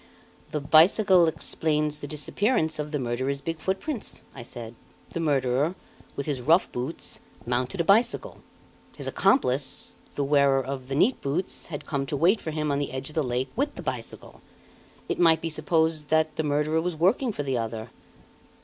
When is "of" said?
2.79-2.89, 10.65-10.87, 13.09-13.15